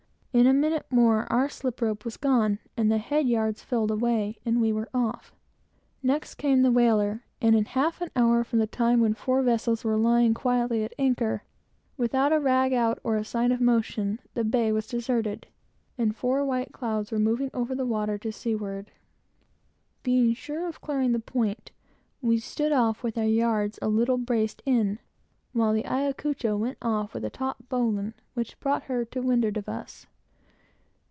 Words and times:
In 0.33 0.47
a 0.47 0.53
moment, 0.53 0.85
our 1.29 1.49
slip 1.49 1.81
rope 1.81 2.05
was 2.05 2.15
gone, 2.15 2.59
the 2.77 2.97
head 2.99 3.27
yards 3.27 3.63
filled 3.63 3.91
away, 3.91 4.37
and 4.45 4.61
we 4.61 4.71
were 4.71 4.87
off. 4.93 5.35
Next 6.01 6.35
came 6.35 6.61
the 6.61 6.71
whaler; 6.71 7.25
and 7.41 7.53
in 7.53 7.65
a 7.65 7.69
half 7.71 7.99
an 7.99 8.09
hour 8.15 8.45
from 8.45 8.59
the 8.59 8.65
time 8.65 9.01
when 9.01 9.13
four 9.13 9.41
vessels 9.41 9.83
were 9.83 9.97
lying 9.97 10.33
quietly 10.33 10.85
at 10.85 10.93
anchor, 10.97 11.43
without 11.97 12.31
a 12.31 12.39
rag 12.39 12.71
out, 12.71 12.97
or 13.03 13.17
a 13.17 13.25
sign 13.25 13.51
of 13.51 13.59
motion, 13.59 14.19
the 14.33 14.45
bay 14.45 14.71
was 14.71 14.87
deserted, 14.87 15.47
and 15.97 16.15
four 16.15 16.45
white 16.45 16.71
clouds 16.71 17.11
were 17.11 17.17
standing 17.19 17.49
off 17.53 17.67
to 18.21 18.31
sea. 18.31 18.57
Being 20.01 20.33
sure 20.33 20.65
of 20.65 20.79
clearing 20.79 21.11
the 21.11 21.19
point, 21.19 21.71
we 22.21 22.37
stood 22.39 22.71
off 22.71 23.03
with 23.03 23.17
our 23.17 23.25
yards 23.25 23.79
a 23.81 23.89
little 23.89 24.17
braced 24.17 24.63
in, 24.65 24.99
while 25.51 25.73
the 25.73 25.83
Ayacucho 25.85 26.55
went 26.55 26.77
off 26.81 27.13
with 27.13 27.25
a 27.25 27.29
taut 27.29 27.67
bowline, 27.67 28.13
which 28.33 28.57
brought 28.61 28.83
her 28.83 29.03
to 29.03 29.21
windward 29.21 29.57
of 29.57 29.67
us. 29.67 30.07